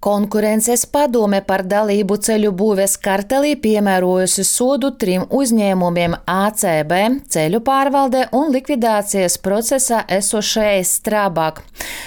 [0.00, 8.48] Konkurences padome par dalību ceļu būves kartelī piemērojusi sodu trim uzņēmumiem- ACB, ceļu pārvaldē un
[8.54, 11.60] likvidācijas procesā esošajai Strabāk.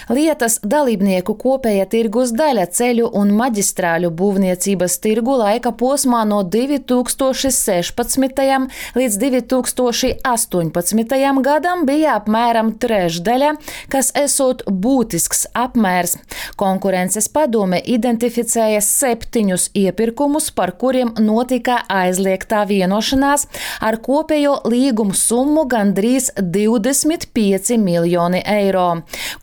[0.09, 8.67] Lietas dalībnieku kopēja tirgus daļa ceļu un maģistrāļu būvniecības tirgu laika posmā no 2016.
[8.95, 11.41] līdz 2018.
[11.43, 13.53] gadam bija apmēram trešdaļa,
[13.89, 16.17] kas esot būtisks apmērs.
[16.57, 23.47] Konkurences padome identificēja septiņus iepirkumus, par kuriem notika aizliegtā vienošanās
[23.83, 28.87] ar kopējo līgumu summu gandrīz 25 miljoni eiro.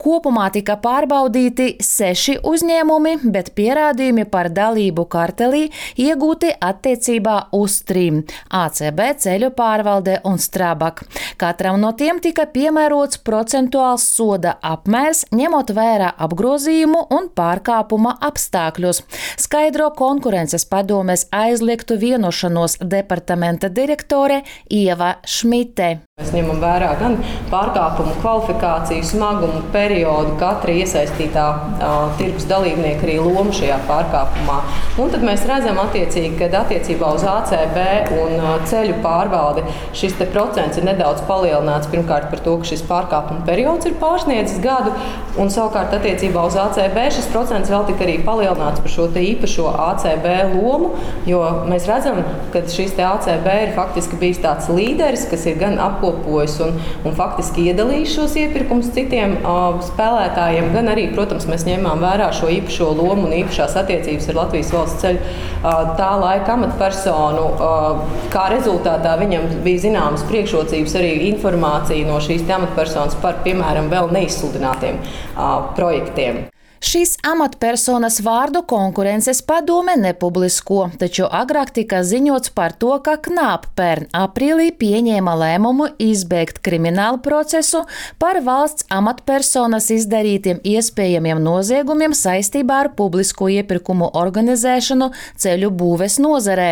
[0.01, 5.67] Kopumā tika pārbaudīti seši uzņēmumi, bet pierādījumi par dalību kartelī
[6.01, 8.23] iegūti attiecībā uz trim-
[8.63, 11.05] ACB ceļu pārvalde un Strabak.
[11.37, 19.03] Katram no tiem tika piemērots procentuāls soda apmērs, ņemot vērā apgrozījumu un pārkāpuma apstākļos,
[19.41, 26.10] skaidro konkurences padomes aizliegtu vienošanos departamenta direktore Ieva Šmite.
[26.21, 27.15] Mēs ņemam vērā gan
[27.49, 34.59] pārkāpumu kvalifikāciju, smagumu, periodu, katra iesaistītā uh, tirgus dalībnieka arī lomu šajā pārkāpumā.
[35.01, 37.79] Un tad mēs redzam, ka attiecībā uz ACB
[38.19, 39.65] un uh, ceļu pārvaldi
[39.97, 41.89] šis procents ir nedaudz palielināts.
[41.89, 44.93] Pirmkārt, par to, ka šis pārkāpuma periods ir pārsniedzis gadu,
[45.41, 50.29] un savukārt attiecībā uz ACB šis procents vēl tika arī palielināts par šo īpašo ACB
[50.53, 50.93] lomu,
[51.25, 51.41] jo
[51.71, 52.21] mēs redzam,
[52.53, 57.15] ka šis ACB ir faktiski bijis tāds līderis, kas ir gan apkopējis apkopojis un, un
[57.17, 62.91] faktiski iedalījis šos iepirkumus citiem uh, spēlētājiem, gan arī, protams, mēs ņēmām vērā šo īpašo
[62.99, 67.49] lomu un īpašās attiecības ar Latvijas valsts ceļu uh, tā laika amatpersonu.
[67.57, 74.11] Uh, kā rezultātā viņam bija zināmas priekšrocības arī informācija no šīs amatpersonas par, piemēram, vēl
[74.17, 76.47] neizsludinātiem uh, projektiem.
[76.81, 84.07] Šīs amatpersonas vārdu konkurences padome nepublisko, taču agrāk tika ziņots par to, ka Knāp pērn
[84.17, 87.83] aprīlī pieņēma lēmumu izbeigt kriminālu procesu
[88.23, 96.71] par valsts amatpersonas izdarītiem iespējamiem noziegumiem saistībā ar publisko iepirkumu organizēšanu ceļu būves nozarē.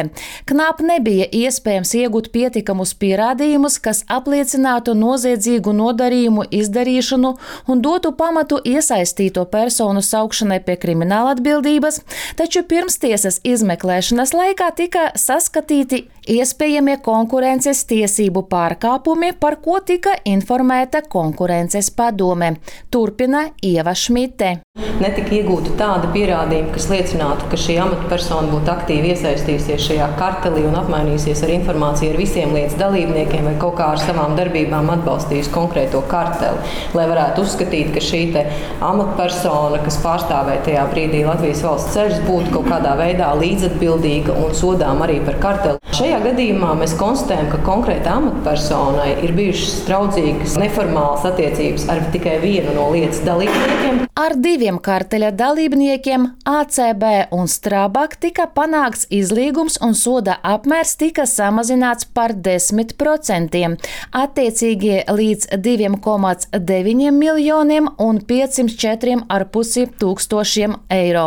[0.49, 7.37] Knāp nebija iespējams iegūt pietikamus pierādījumus, kas apliecinātu noziedzīgu nodarījumu izdarīšanu
[7.69, 12.01] un dotu pamatu iesaistīto personu personu saukšanai pie krimināla atbildības,
[12.37, 21.91] taču pirmstiesas izmeklēšanas laikā tika saskatīti iespējamie konkurences tiesību pārkāpumi, par ko tika informēta konkurences
[21.91, 22.59] padome.
[22.91, 24.61] Turpina Ieva Šmite.
[24.79, 30.77] Netika iegūta tāda pierādījuma, kas liecinātu, ka šī amatpersona būtu aktīvi iesaistījusies šajā kartelī un
[30.79, 36.05] apmainījusies ar informāciju ar visiem lietas dalībniekiem vai kaut kā ar savām darbībām atbalstījusi konkrēto
[36.13, 36.63] karteli.
[36.95, 38.23] Lai varētu uzskatīt, ka šī
[38.87, 45.03] amatpersona, kas pārstāvēja tajā brīdī Latvijas valsts ceļus, būtu kaut kādā veidā līdzatbildīga un sodām
[45.09, 45.88] arī par karteli.
[45.99, 52.71] Šajā gadījumā mēs konstatējam, ka konkrētai amatpersonai ir bijušas draudzīgas, neformālas attiecības ar tikai vienu
[52.77, 54.05] no lietas dalībniekiem.
[54.19, 57.03] Ar diviem karteļa dalībniekiem, ACB
[57.35, 63.65] un Strabak, tika panākts izlīgums un soda apmērs tika samazināts par 10%,
[64.23, 71.27] attiecīgie līdz 2,9 miljoniem un 504,5 tūkstošiem eiro.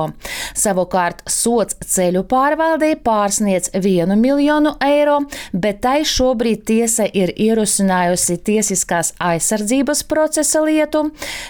[0.56, 5.18] Savukārt sots ceļu pārvaldē pārsniedz 1 miljonu eiro,
[5.54, 11.08] bet tai šobrīd tiesa ir ierosinājusi tiesiskās aizsardzības procesa lietu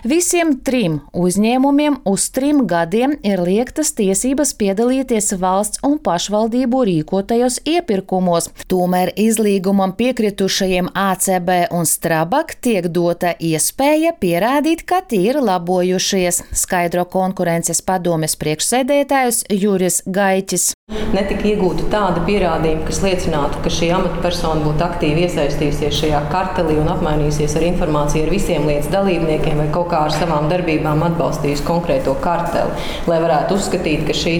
[0.07, 8.50] visiem trim uzņēmumiem uz trim gadiem ir liektas tiesības piedalīties valsts un pašvaldību rīkotajos iepirkumos.
[8.71, 17.05] Tomēr izlīgumam piekritušajiem ACB un Strabak tiek dota iespēja pierādīt, ka tie ir labojušies, skaidro
[17.09, 20.71] konkurences padomes priekšsēdētājs Juris Gaiķis.
[21.11, 26.89] Netika iegūta tāda pierādījuma, kas liecinātu, ka šī amatpersona būtu aktīvi iesaistījusies šajā kartelī un
[26.94, 32.16] apmainījusies ar informāciju ar visiem lietas dalībniekiem vai kaut kā ar savām darbībām atbalstījusi konkrēto
[32.23, 32.75] karteli,
[33.09, 34.35] lai varētu uzskatīt, ka šī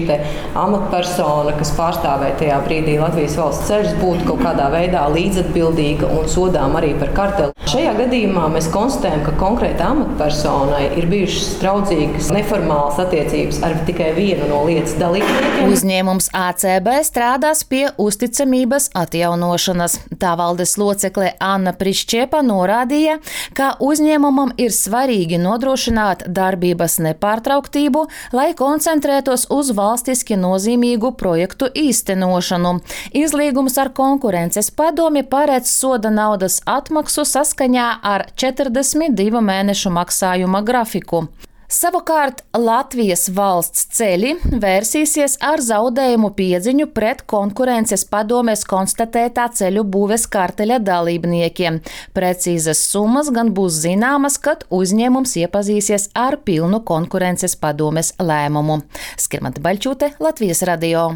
[0.58, 6.78] amatpersona, kas pārstāvēja tajā brīdī Latvijas valsts ceļus, būtu kaut kādā veidā līdzatbildīga un sodām
[6.80, 7.52] arī par karteli.
[7.72, 14.48] Šajā gadījumā mēs konstatējam, ka konkrētai amatpersonai ir bijušas draudzīgas, neformālas attiecības ar tikai vienu
[14.50, 15.70] no lietas dalībniekiem.
[15.72, 18.51] Uzņēmums ACB strādās pie uzticamības
[18.94, 19.98] atjaunošanas.
[20.20, 23.18] Tā valdes locekle Anna Prišķepa norādīja,
[23.56, 28.04] ka uzņēmumam ir svarīgi nodrošināt darbības nepārtrauktību,
[28.36, 32.74] lai koncentrētos uz valstiski nozīmīgu projektu īstenošanu.
[33.16, 41.26] Izlīgums ar konkurences padomi paredz soda naudas atmaksu saskaņā ar 42 mēnešu maksājuma grafiku.
[41.72, 50.82] Savukārt Latvijas valsts ceļi vērsīsies ar zaudējumu piedziņu pret konkurences padomēs konstatētā ceļu būves karteļa
[50.84, 51.80] dalībniekiem.
[52.12, 58.82] Precīzas summas gan būs zināmas, kad uzņēmums iepazīsies ar pilnu konkurences padomes lēmumu.
[59.16, 61.08] Skirmata Baļķūte, Latvijas radio.